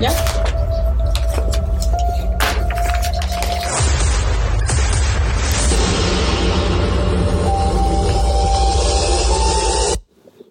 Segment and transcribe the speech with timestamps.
[0.00, 0.10] ¿Ya?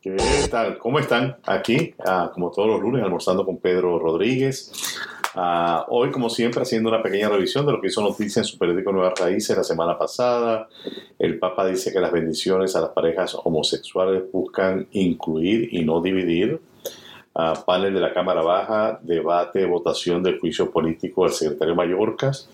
[0.02, 0.18] ¿Qué
[0.52, 0.78] tal?
[0.78, 1.38] ¿Cómo están?
[1.48, 4.72] Aquí, ah, como todos los lunes, almorzando con Pedro Rodríguez.
[5.34, 8.60] Ah, hoy, como siempre, haciendo una pequeña revisión de lo que hizo noticia en su
[8.60, 10.68] periódico Nuevas Raíces la semana pasada.
[11.18, 16.62] El Papa dice que las bendiciones a las parejas homosexuales buscan incluir y no dividir.
[17.42, 22.50] Ah, panel de la Cámara Baja, debate, votación del juicio político del secretario Mallorcas.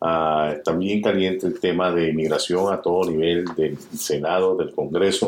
[0.00, 5.26] Ah, también caliente el tema de inmigración a todo nivel del Senado, del Congreso.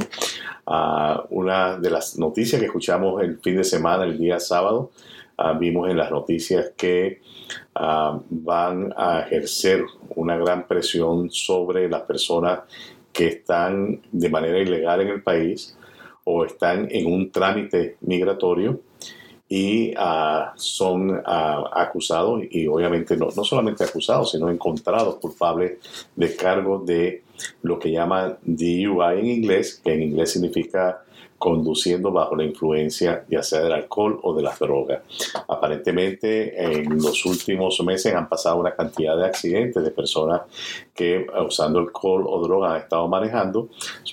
[0.65, 4.91] Ah, una de las noticias que escuchamos el fin de semana, el día sábado,
[5.37, 7.21] ah, vimos en las noticias que
[7.75, 9.85] van a ejercer
[10.15, 12.61] una gran presión sobre las personas
[13.13, 15.77] que están de manera ilegal en el país
[16.25, 18.81] o están en un trámite migratorio
[19.49, 25.79] y ah, son ah, acusados y obviamente no, no solamente acusados, sino encontrados culpables
[26.17, 27.23] de cargos de
[27.63, 31.03] lo que llaman DUI en inglés, que en inglés significa
[31.39, 35.03] conduciendo bajo la influencia ya sea del alcohol o de las drogas.
[35.49, 40.43] Aparentemente en los últimos meses han pasado una cantidad de accidentes de personas
[40.95, 43.69] que usando alcohol o drogas han estado manejando,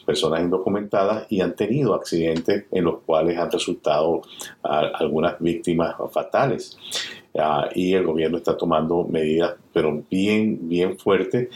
[0.06, 4.22] personas indocumentadas y han tenido accidentes en los cuales han resultado
[4.62, 6.78] algunas víctimas fatales.
[7.36, 11.50] Ah, y el gobierno está tomando medidas, pero bien, bien fuertes,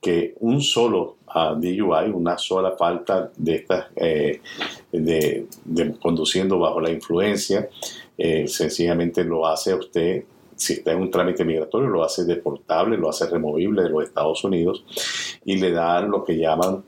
[0.00, 4.40] que un solo uh, DUI, una sola falta de estas, eh,
[4.92, 5.46] de,
[6.00, 7.68] conduciendo bajo la influencia,
[8.16, 10.24] eh, sencillamente lo hace a usted
[10.58, 14.42] si está en un trámite migratorio, lo hace deportable, lo hace removible de los Estados
[14.42, 14.84] Unidos
[15.44, 16.82] y le dan lo que llaman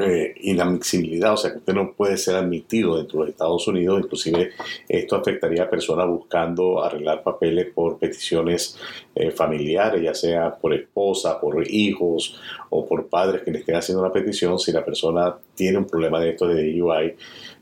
[0.00, 4.50] eh, inadmisibilidad, o sea que usted no puede ser admitido dentro de Estados Unidos, inclusive
[4.88, 8.78] esto afectaría a personas buscando arreglar papeles por peticiones
[9.14, 14.02] eh, familiares, ya sea por esposa, por hijos o por padres que le estén haciendo
[14.02, 17.14] una petición, si la persona tiene un problema de esto de UI,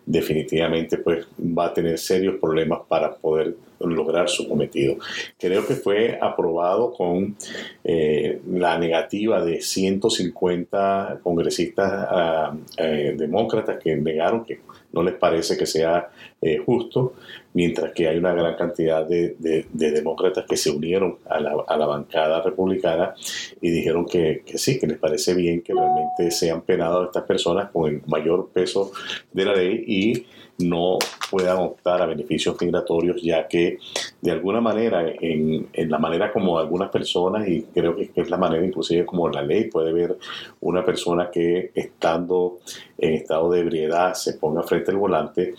[0.04, 3.54] definitivamente pues va a tener serios problemas para poder
[3.90, 4.96] lograr su cometido.
[5.38, 7.36] Creo que fue aprobado con
[7.84, 14.60] eh, la negativa de 150 congresistas uh, eh, demócratas que negaron que
[14.92, 16.10] no les parece que sea
[16.40, 17.14] eh, justo,
[17.54, 21.86] mientras que hay una gran cantidad de demócratas que se unieron a la, a la
[21.86, 23.14] bancada republicana
[23.60, 27.70] y dijeron que, que, sí, que les parece bien que realmente sean penadas estas personas
[27.70, 28.92] con el mayor peso
[29.32, 30.26] de la ley y
[30.58, 30.98] no
[31.30, 33.78] puedan optar a beneficios migratorios, ya que
[34.20, 38.64] de alguna manera, en, la manera como algunas personas, y creo que es la manera
[38.64, 40.16] inclusive como la ley puede ver
[40.60, 42.58] una persona que estando
[42.98, 45.54] en estado de ebriedad se ponga frente al volante,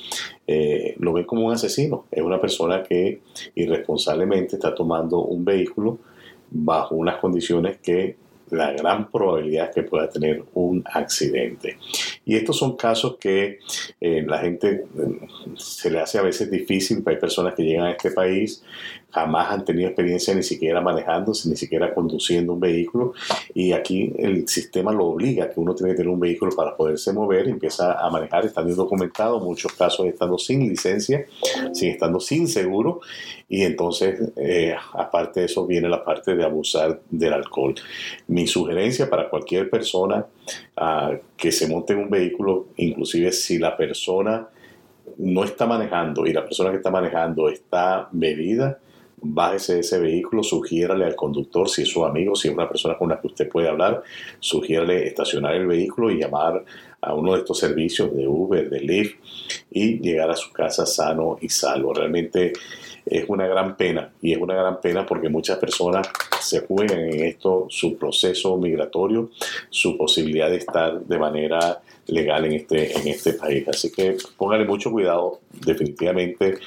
[0.45, 2.05] eh, lo ven como un asesino.
[2.11, 3.21] Es una persona que
[3.55, 5.97] irresponsablemente está tomando un vehículo
[6.51, 8.15] bajo unas condiciones que
[8.53, 11.77] la gran probabilidad que pueda tener un accidente.
[12.25, 13.59] Y estos son casos que
[13.99, 15.19] eh, la gente eh,
[15.57, 18.63] se le hace a veces difícil, hay personas que llegan a este país,
[19.11, 23.13] jamás han tenido experiencia ni siquiera manejando, ni siquiera conduciendo un vehículo,
[23.53, 27.13] y aquí el sistema lo obliga, que uno tiene que tener un vehículo para poderse
[27.13, 31.25] mover, empieza a manejar, estando indocumentado, muchos casos estando sin licencia,
[31.73, 33.01] sin estando sin seguro,
[33.47, 37.75] y entonces, eh, aparte de eso, viene la parte de abusar del alcohol.
[38.27, 40.25] Mi sugerencia para cualquier persona
[40.77, 44.47] uh, que se monte en un vehículo, inclusive si la persona
[45.17, 48.79] no está manejando y la persona que está manejando está bebida,
[49.23, 52.97] bájese de ese vehículo, sugiérale al conductor, si es su amigo, si es una persona
[52.97, 54.03] con la que usted puede hablar,
[54.39, 56.63] sugiérale estacionar el vehículo y llamar
[57.01, 59.15] a uno de estos servicios de Uber, de Lyft
[59.71, 61.93] y llegar a su casa sano y salvo.
[61.93, 62.53] Realmente
[63.05, 66.07] es una gran pena y es una gran pena porque muchas personas
[66.39, 69.31] se juegan en esto su proceso migratorio,
[69.69, 73.67] su posibilidad de estar de manera legal en este, en este país.
[73.67, 76.57] Así que póngale mucho cuidado, definitivamente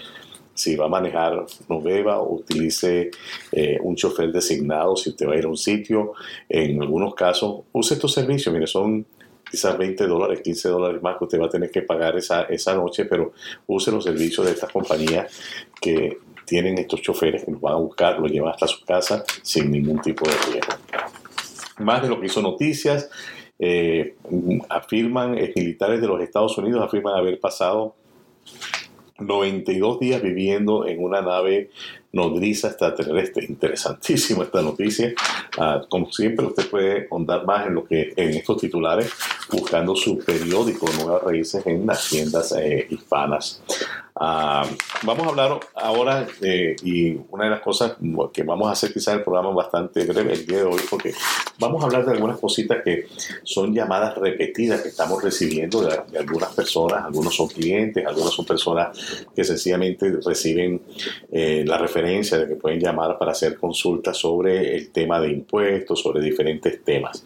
[0.57, 3.11] si va a manejar, no beba, utilice
[3.53, 6.15] eh, un chofer designado si usted va a ir a un sitio.
[6.49, 8.53] En algunos casos, use estos servicios.
[8.53, 9.07] Mire, son
[9.49, 12.75] quizás 20 dólares, 15 dólares más que usted va a tener que pagar esa, esa
[12.75, 13.33] noche, pero
[13.67, 15.31] use los servicios de estas compañías
[15.81, 19.71] que tienen estos choferes que nos van a buscar, lo llevan hasta su casa sin
[19.71, 20.73] ningún tipo de riesgo.
[21.81, 23.11] Más de lo que hizo noticias,
[23.59, 24.17] eh,
[24.71, 27.95] afirman, eh, militares de los Estados Unidos afirman haber pasado
[29.19, 31.71] 92 días viviendo en una nave
[32.13, 33.47] nodriza extraterrestre.
[33.49, 35.13] Interesantísima esta noticia.
[35.59, 39.13] Uh, como siempre, usted puede ahondar más en lo que en estos titulares
[39.51, 43.63] buscando su periódico Nuevas Raíces en las tiendas eh, hispanas.
[44.19, 44.67] Ah,
[45.03, 47.97] vamos a hablar ahora, y una de las cosas
[48.33, 51.13] que vamos a hacer quizás el programa bastante breve el día de hoy, porque
[51.59, 53.09] vamos a hablar de algunas cositas que
[53.43, 59.27] son llamadas repetidas que estamos recibiendo de, algunas personas, algunos son clientes, algunos son personas
[59.35, 60.81] que sencillamente reciben
[61.31, 66.01] eh, la referencia de que pueden llamar para hacer consultas sobre el tema de impuestos,
[66.01, 67.23] sobre diferentes temas.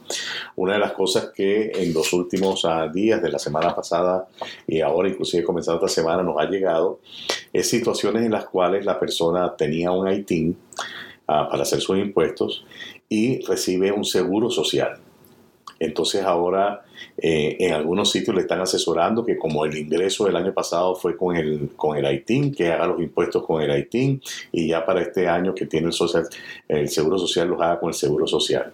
[0.57, 4.27] Una de las cosas que en los últimos ah, días de la semana pasada
[4.67, 6.80] y ahora inclusive comenzando esta semana nos ha llegado,
[7.53, 10.57] es situaciones en las cuales la persona tenía un ITIN
[11.27, 12.65] ah, para hacer sus impuestos
[13.09, 14.99] y recibe un seguro social.
[15.81, 16.85] Entonces ahora
[17.17, 21.17] eh, en algunos sitios le están asesorando que como el ingreso del año pasado fue
[21.17, 24.21] con el, con el ITIN, que haga los impuestos con el ITIN
[24.53, 26.27] y ya para este año que tiene el,
[26.69, 28.73] el seguro social los haga con el seguro social.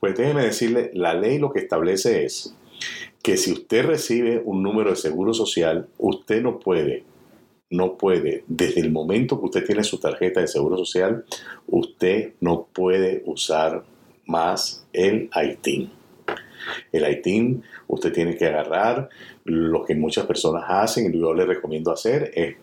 [0.00, 2.54] Pues déjeme decirle, la ley lo que establece es
[3.22, 7.04] que si usted recibe un número de seguro social, usted no puede
[7.70, 11.24] no puede, desde el momento que usted tiene su tarjeta de seguro social,
[11.66, 13.84] usted no puede usar
[14.26, 15.90] más el ITIN.
[16.92, 19.08] El ITIN, usted tiene que agarrar
[19.44, 22.56] lo que muchas personas hacen y yo le recomiendo hacer es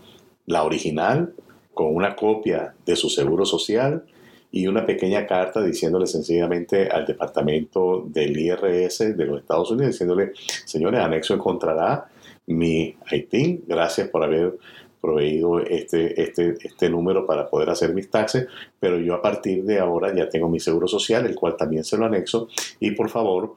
[0.45, 1.33] la original
[1.73, 4.05] con una copia de su seguro social
[4.51, 10.33] y una pequeña carta diciéndole sencillamente al departamento del IRS de los Estados Unidos, diciéndole,
[10.65, 12.05] señores, anexo encontrará
[12.45, 14.57] mi ITIN, gracias por haber
[15.03, 18.47] proveído este, este, este número para poder hacer mis taxes,
[18.79, 21.97] pero yo a partir de ahora ya tengo mi seguro social, el cual también se
[21.97, 22.47] lo anexo,
[22.79, 23.55] y por favor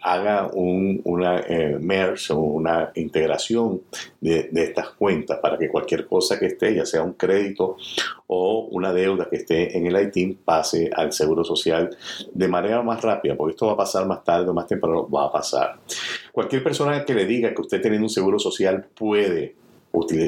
[0.00, 3.82] haga un, una eh, merge o una integración
[4.22, 7.76] de, de, estas cuentas para que cualquier cosa que esté, ya sea un crédito
[8.26, 11.94] o una deuda que esté en el ITIN, pase al seguro social
[12.32, 15.26] de manera más rápida, porque esto va a pasar más tarde o más temprano, va
[15.26, 15.78] a pasar.
[16.32, 19.65] Cualquier persona que le diga que usted teniendo un seguro social puede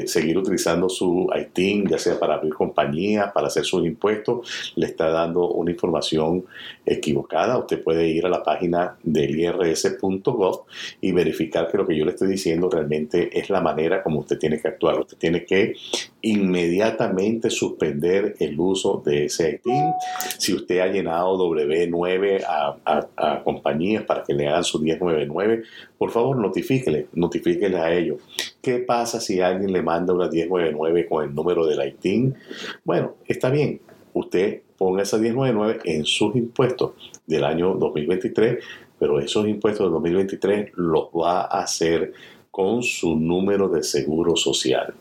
[0.05, 5.09] seguir utilizando su ITIN, ya sea para abrir compañía, para hacer sus impuestos, le está
[5.09, 6.45] dando una información
[6.85, 7.57] equivocada.
[7.57, 10.65] Usted puede ir a la página del irs.gov
[11.01, 14.37] y verificar que lo que yo le estoy diciendo realmente es la manera como usted
[14.37, 14.99] tiene que actuar.
[14.99, 15.75] Usted tiene que
[16.21, 19.93] inmediatamente suspender el uso de ese ITIN.
[20.37, 25.63] Si usted ha llenado W9 a, compañías para que le hagan su 1099,
[25.97, 28.21] por favor notifíquele, notifíquele a ellos.
[28.61, 32.35] ¿Qué pasa si alguien le manda una 1099 con el número del ITIN?
[32.83, 33.79] Bueno, está bien,
[34.13, 36.91] usted ponga esa 1099 en sus impuestos
[37.25, 38.63] del año 2023,
[38.97, 42.13] pero esos impuestos del 2023 los va a hacer
[42.51, 44.93] con su número de seguro social.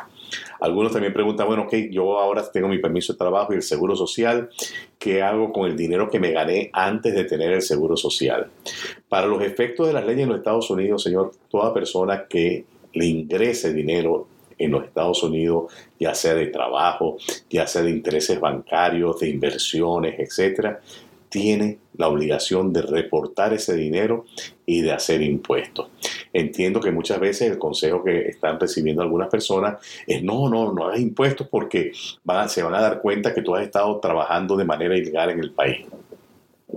[0.60, 3.96] Algunos también preguntan, bueno, ok, yo ahora tengo mi permiso de trabajo y el seguro
[3.96, 4.50] social,
[4.98, 8.50] ¿qué hago con el dinero que me gané antes de tener el seguro social?
[9.08, 12.64] Para los efectos de las leyes en los Estados Unidos, señor, toda persona que
[12.98, 14.26] le ingrese dinero
[14.58, 17.16] en los Estados Unidos, ya sea de trabajo,
[17.48, 20.80] ya sea de intereses bancarios, de inversiones, etcétera,
[21.28, 24.24] tiene la obligación de reportar ese dinero
[24.66, 25.88] y de hacer impuestos.
[26.32, 30.86] Entiendo que muchas veces el consejo que están recibiendo algunas personas es no, no, no
[30.86, 31.92] hagas impuestos porque
[32.24, 35.40] van, se van a dar cuenta que tú has estado trabajando de manera ilegal en
[35.40, 35.86] el país.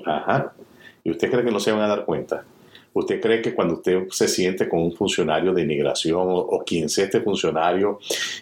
[0.06, 0.54] Ajá.
[1.04, 2.44] ¿Y usted cree que no se van a dar cuenta?
[2.94, 7.06] ¿Usted cree que cuando usted se siente con un funcionario de inmigración o, quien sea
[7.06, 8.00] este funcionario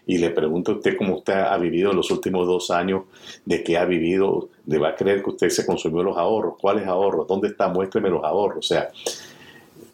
[0.08, 3.04] y le pregunta a usted cómo usted ha vivido en los últimos dos años,
[3.46, 6.56] de qué ha vivido, le va a creer que usted se consumió los ahorros?
[6.60, 7.28] ¿Cuáles ahorros?
[7.28, 7.68] ¿Dónde está?
[7.68, 8.66] Muéstreme los ahorros.
[8.66, 8.90] O sea,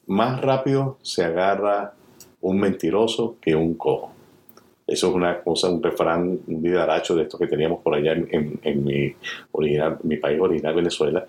[0.07, 1.93] más rápido se agarra
[2.39, 4.11] un mentiroso que un cojo.
[4.87, 8.83] Eso es una cosa, un refrán, un vidaracho de esto que teníamos por allá en,
[8.85, 9.15] mi,
[9.51, 11.25] original, mi país original, Venezuela.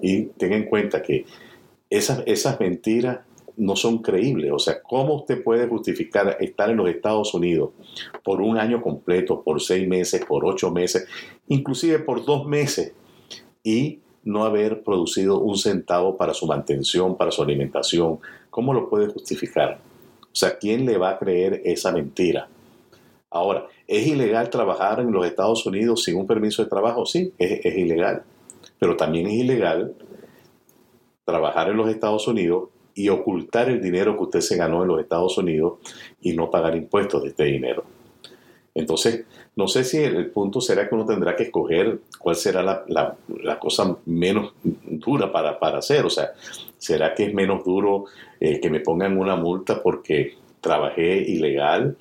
[0.00, 1.24] Y tenga en cuenta que
[1.90, 3.20] esas, esas mentiras
[3.58, 4.52] no son creíbles.
[4.52, 7.70] O sea, ¿cómo usted puede justificar estar en los Estados Unidos
[8.22, 11.06] por un año completo, por seis meses, por ocho meses,
[11.48, 12.92] inclusive por dos meses
[13.62, 18.20] y no haber producido un centavo para su mantención, para su alimentación?
[18.48, 19.80] ¿Cómo lo puede justificar?
[20.22, 22.48] O sea, ¿quién le va a creer esa mentira?
[23.30, 27.04] Ahora, ¿es ilegal trabajar en los Estados Unidos sin un permiso de trabajo?
[27.04, 28.22] Sí, es, es ilegal.
[28.78, 29.94] Pero también es ilegal
[31.28, 34.98] trabajar en los Estados Unidos y ocultar el dinero que usted se ganó en los
[34.98, 35.74] Estados Unidos
[36.22, 37.84] y no pagar impuestos de este dinero.
[38.74, 43.58] Entonces, no sé si el punto será que uno tendrá que escoger cuál será la,
[43.58, 46.06] cosa menos dura para, para, hacer.
[46.06, 46.32] O sea,
[46.78, 48.06] ¿será que es menos duro
[48.40, 50.32] eh, que me pongan una multa porque
[50.62, 51.98] trabajé ilegal?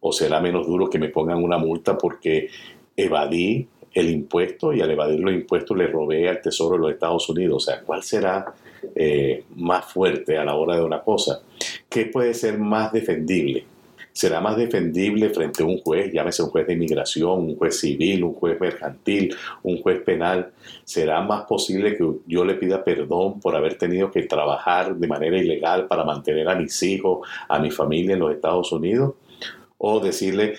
[0.00, 2.48] ¿O será menos duro que me pongan una multa porque
[2.96, 7.28] evadí el impuesto y al evadir los impuestos le robé al Tesoro de los Estados
[7.28, 7.56] Unidos.
[7.56, 8.52] O sea, ¿cuál será
[8.94, 11.40] eh, más fuerte a la hora de una cosa?
[11.88, 13.64] ¿Qué puede ser más defendible?
[14.14, 18.22] será más defendible frente a un juez, llámese un juez de inmigración, un juez civil,
[18.22, 19.34] un juez mercantil,
[19.64, 20.52] un juez penal.
[20.84, 25.36] Será más posible que yo le pida perdón por haber tenido que trabajar de manera
[25.36, 29.14] ilegal para mantener a mis hijos, a mi familia en los Estados Unidos.
[29.78, 30.54] O decirle,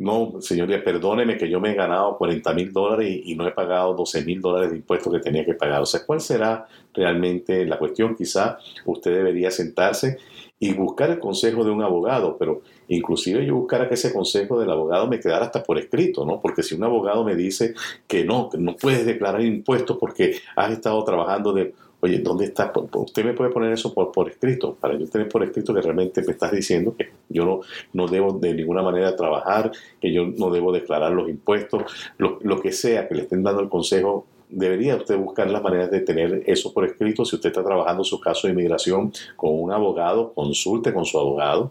[0.00, 3.92] no, señoría, perdóneme que yo me he ganado 40 mil dólares y, no he pagado
[3.92, 5.82] 12 mil dólares de impuestos que tenía que pagar.
[5.82, 8.16] O sea, ¿cuál será realmente la cuestión?
[8.16, 10.16] Quizá usted debería sentarse
[10.58, 14.70] y buscar el consejo de un abogado, pero inclusive yo buscara que ese consejo del
[14.70, 16.40] abogado me quedara hasta por escrito, ¿no?
[16.40, 17.74] Porque si un abogado me dice
[18.06, 22.72] que no, que no puedes declarar impuestos porque has estado trabajando de oye, ¿dónde está?
[22.94, 26.22] Usted me puede poner eso por, por escrito, para yo tener por escrito que realmente
[26.22, 27.60] me estás diciendo que yo no,
[27.92, 31.82] no debo de ninguna manera trabajar, que yo no debo declarar los impuestos,
[32.18, 35.90] lo, lo que sea que le estén dando el consejo debería usted buscar las maneras
[35.90, 37.24] de tener eso por escrito.
[37.24, 41.70] Si usted está trabajando su caso de inmigración con un abogado, consulte con su abogado,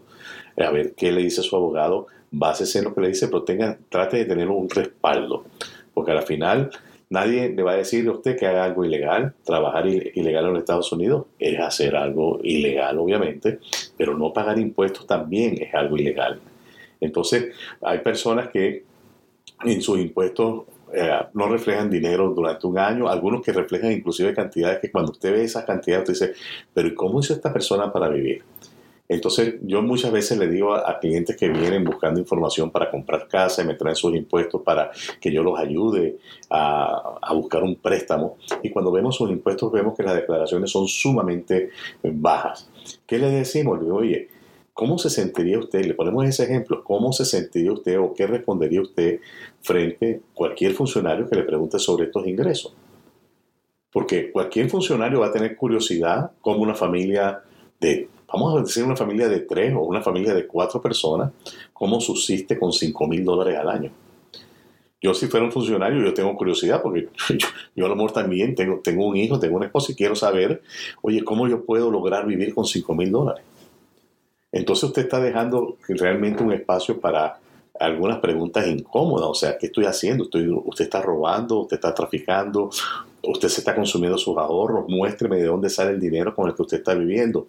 [0.56, 3.78] a ver qué le dice su abogado, básese en lo que le dice, pero tenga,
[3.88, 5.44] trate de tener un respaldo,
[5.94, 6.70] porque al final
[7.10, 9.34] Nadie le va a decir a usted que haga algo ilegal.
[9.44, 13.58] Trabajar ilegal en los Estados Unidos es hacer algo ilegal, obviamente,
[13.96, 16.40] pero no pagar impuestos también es algo ilegal.
[17.00, 17.52] Entonces,
[17.82, 18.84] hay personas que
[19.64, 20.62] en sus impuestos
[20.92, 25.32] eh, no reflejan dinero durante un año, algunos que reflejan inclusive cantidades que cuando usted
[25.32, 26.40] ve esas cantidades, usted dice,
[26.72, 28.44] pero ¿cómo hizo esta persona para vivir?
[29.10, 33.60] Entonces, yo muchas veces le digo a, clientes que vienen buscando información para comprar casa
[33.60, 38.36] y me traen sus impuestos para que yo los ayude a, buscar un préstamo.
[38.62, 41.70] Y cuando vemos sus impuestos, vemos que las declaraciones son sumamente
[42.04, 42.70] bajas.
[43.04, 43.80] ¿Qué le decimos?
[43.80, 44.28] Le digo, oye,
[44.72, 45.84] ¿cómo se sentiría usted?
[45.84, 46.84] Le ponemos ese ejemplo.
[46.84, 49.18] ¿Cómo se sentiría usted o qué respondería usted
[49.60, 52.76] frente a cualquier funcionario que le pregunte sobre estos ingresos?
[53.90, 57.42] Porque cualquier funcionario va a tener curiosidad como una familia
[57.80, 61.32] de vamos a decir una familia de tres o una familia de cuatro personas,
[61.72, 63.90] ¿cómo subsiste con cinco mil dólares al año?
[65.02, 67.08] Yo si fuera un funcionario, yo tengo curiosidad porque
[67.74, 70.62] yo, a lo mejor también tengo, tengo un hijo, tengo una esposa y quiero saber,
[71.02, 73.44] oye, ¿cómo yo puedo lograr vivir con cinco mil dólares?
[74.52, 77.38] Entonces usted está dejando realmente un espacio para
[77.78, 80.24] algunas preguntas incómodas, o sea, ¿qué estoy haciendo?
[80.24, 81.60] ¿Usted está robando?
[81.60, 82.68] ¿Usted está traficando?
[83.22, 84.86] ¿Usted se está consumiendo sus ahorros?
[84.86, 87.46] Muéstreme de dónde sale el dinero con el que usted está viviendo.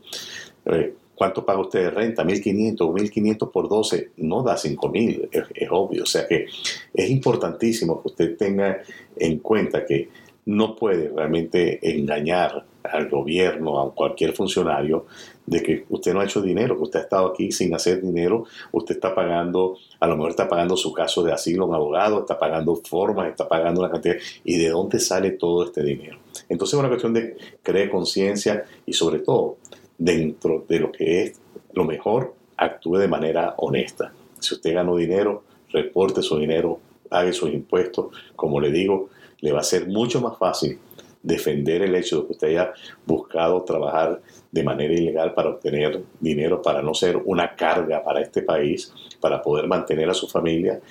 [0.65, 2.23] Eh, ¿Cuánto paga usted de renta?
[2.23, 6.01] 1.500 o 1.500 por 12 no da 5.000, es, es obvio.
[6.03, 6.47] O sea que
[6.93, 8.81] es importantísimo que usted tenga
[9.15, 10.09] en cuenta que
[10.45, 15.05] no puede realmente engañar al gobierno, a cualquier funcionario,
[15.45, 18.45] de que usted no ha hecho dinero, que usted ha estado aquí sin hacer dinero,
[18.71, 22.19] usted está pagando, a lo mejor está pagando su caso de asilo a un abogado,
[22.21, 26.17] está pagando formas, está pagando una cantidad, y de dónde sale todo este dinero.
[26.49, 29.57] Entonces es una cuestión de creer conciencia y sobre todo
[30.01, 31.39] dentro de lo que es
[31.73, 34.11] lo mejor, actúe de manera honesta.
[34.39, 38.07] Si usted ganó dinero, reporte su dinero, pague sus impuestos.
[38.35, 39.09] Como le digo,
[39.41, 40.79] le va a ser mucho más fácil
[41.21, 42.73] defender el hecho de que usted haya
[43.05, 44.19] buscado trabajar
[44.51, 49.39] de manera ilegal para obtener dinero, para no ser una carga para este país, para
[49.39, 50.81] poder mantener a su familia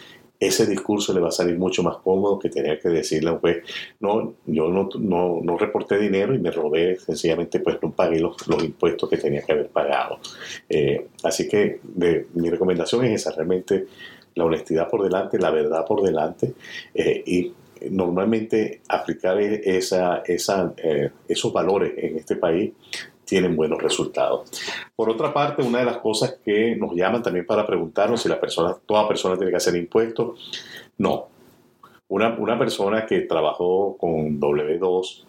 [0.40, 3.40] ese discurso le va a salir mucho más cómodo que tener que decirle a un
[3.40, 3.62] juez,
[4.00, 9.08] no, yo no, no, reporté dinero y me robé, sencillamente pues no pagué los, impuestos
[9.10, 10.18] que tenía que haber pagado.
[10.68, 11.80] Eh, así que
[12.34, 13.86] mi recomendación es esa, realmente
[14.34, 16.54] la honestidad por delante, la verdad por delante
[16.94, 17.52] eh, y
[17.90, 22.72] normalmente aplicar esa, esa, eh, esos valores en este país
[23.30, 24.50] tienen buenos resultados.
[24.96, 28.40] Por otra parte, una de las cosas que nos llaman también para preguntarnos si la
[28.40, 30.50] persona, toda persona tiene que hacer impuestos,
[30.98, 31.28] no.
[32.08, 35.24] Una, una persona que trabajó con W2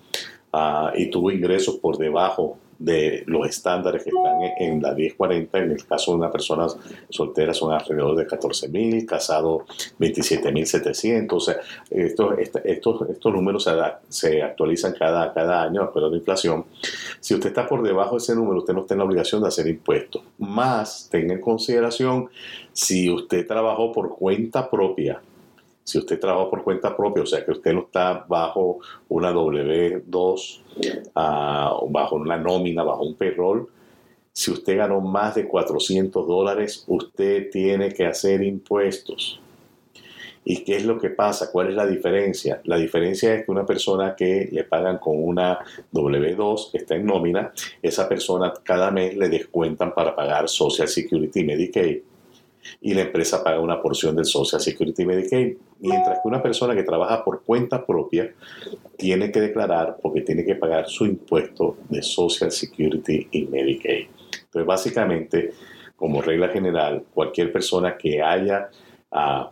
[0.54, 5.58] ah, y tuvo ingresos por debajo de los estándares que están en la 1040.
[5.60, 6.68] En el caso de una persona
[7.10, 9.66] soltera son alrededor de 14 mil, casado
[10.00, 11.38] 27 mil 700.
[11.38, 12.34] O sea, estos,
[12.64, 13.70] estos, estos números
[14.10, 16.66] se, actualizan cada, cada año, acuerdo a la inflación.
[17.20, 19.48] Si usted está por debajo de ese número, usted no está en la obligación de
[19.48, 20.24] hacer impuestos.
[20.40, 22.30] Más, tenga en consideración
[22.74, 25.22] si usted trabajó por cuenta propia
[25.84, 30.62] si usted trabaja por cuenta propia, o sea que usted no está bajo una W2,
[31.16, 33.68] ah, bajo una nómina, bajo un payroll,
[34.34, 39.42] si usted ganó más de 400 dólares, usted tiene que hacer impuestos.
[40.44, 41.52] ¿Y qué es lo que pasa?
[41.52, 42.62] ¿Cuál es la diferencia?
[42.64, 45.60] La diferencia es que una persona que le pagan con una
[45.94, 51.44] W2 que está en nómina, esa persona cada mes le descuentan para pagar Social Security
[51.44, 52.02] Medicaid
[52.82, 56.84] y la empresa paga una porción del Social Security Medicaid, mientras que una persona que
[56.84, 58.34] trabaja por cuenta propia
[58.98, 64.08] tiene que declarar porque tiene que pagar su impuesto de Social Security y Medicaid.
[64.34, 65.54] Entonces, básicamente,
[65.96, 68.70] como regla general, cualquier persona que haya
[69.12, 69.52] ah,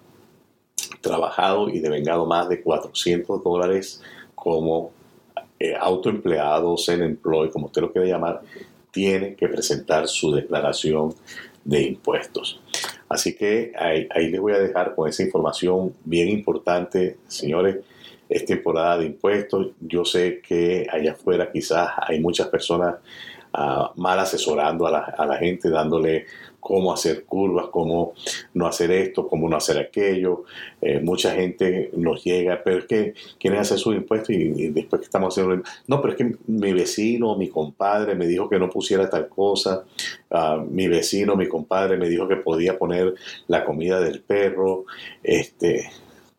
[1.02, 4.02] trabajado y devengado más de 400 dólares
[4.36, 4.92] como
[5.60, 8.42] eh, autoempleado, self-employed, como usted lo quiera llamar,
[8.92, 11.14] tiene que presentar su declaración
[11.64, 12.62] de impuestos.
[13.10, 17.78] Así que ahí, ahí, les voy a dejar con esa información bien importante, señores.
[18.30, 19.72] Es temporada de impuestos.
[19.80, 22.96] Yo sé que allá afuera quizás hay muchas personas
[23.96, 26.28] mal asesorando a la, a la, gente, dándole
[26.60, 28.14] cómo hacer curvas, cómo
[28.54, 30.44] no hacer esto, cómo no hacer aquello.
[30.82, 35.06] Eh, mucha gente nos llega, pero es que quieren hacer sus impuestos y, después que
[35.06, 35.64] estamos haciendo...
[35.88, 39.86] No, pero es que mi vecino, mi compadre me dijo que no pusiera tal cosa,
[40.32, 43.16] uh, mi vecino, mi compadre me dijo que podía poner
[43.48, 44.86] la comida del perro.
[45.24, 45.90] Este,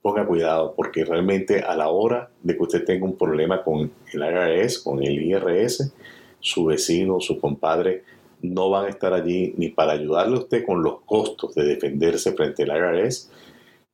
[0.02, 4.20] ponga cuidado porque realmente a la hora de que usted tenga un problema con el
[4.20, 5.92] IRS, con el IRS,
[6.40, 8.02] su vecino, su compadre,
[8.42, 12.32] no van a estar allí ni para ayudarle a usted con los costos de defenderse
[12.32, 13.30] frente al IRS,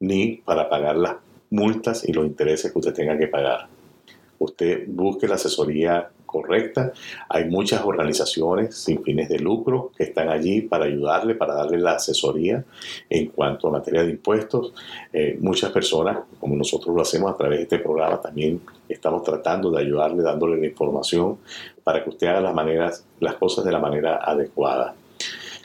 [0.00, 1.16] ni para pagar las
[1.50, 3.68] multas y los intereses que usted tenga que pagar.
[4.38, 6.92] Usted busque la asesoría correcta.
[7.28, 11.92] Hay muchas organizaciones sin fines de lucro que están allí para ayudarle, para darle la
[11.92, 12.64] asesoría
[13.08, 14.74] en cuanto a materia de impuestos.
[15.12, 19.70] Eh, muchas personas, como nosotros lo hacemos a través de este programa, también estamos tratando
[19.70, 21.38] de ayudarle, dándole la información
[21.82, 24.94] para que usted haga las, maneras, las cosas de la manera adecuada.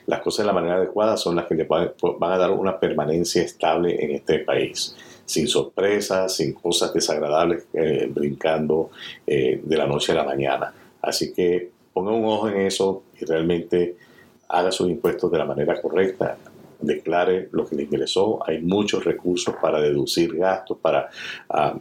[0.06, 1.92] Las cosas de la manera adecuada son las que le van
[2.22, 8.92] a dar una permanencia estable en este país sin sorpresas, sin cosas desagradables eh, brincando
[9.26, 10.74] eh, de la noche a la mañana.
[11.02, 13.96] Así que ponga un ojo en eso y realmente
[14.50, 16.38] haga sus impuestos de la manera correcta.
[16.80, 18.40] Declare lo que le ingresó.
[18.46, 21.10] Hay muchos recursos para deducir gastos, para
[21.50, 21.78] ah,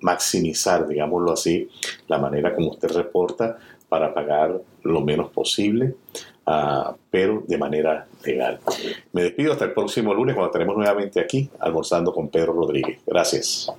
[0.00, 1.68] maximizar, digámoslo así,
[2.06, 3.58] la manera como usted reporta
[3.90, 5.94] para pagar lo menos posible
[7.10, 8.58] pero de manera legal.
[9.12, 12.98] Me despido hasta el próximo lunes cuando estaremos nuevamente aquí almorzando con Pedro Rodríguez.
[13.06, 13.72] Gracias.